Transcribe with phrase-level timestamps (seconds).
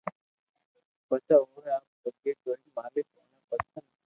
[1.07, 3.83] پسو اوري آ ڀگتي جوئين مالڪ اوتي پرسن